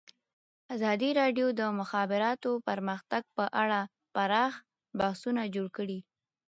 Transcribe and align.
ازادي 0.75 1.09
راډیو 1.21 1.47
د 1.53 1.55
د 1.59 1.61
مخابراتو 1.79 2.51
پرمختګ 2.67 3.23
په 3.37 3.45
اړه 3.61 3.79
پراخ 4.13 4.53
بحثونه 4.99 5.41
جوړ 5.55 5.67
کړي. 5.77 5.99